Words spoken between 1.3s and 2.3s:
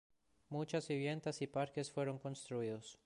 y parques fueron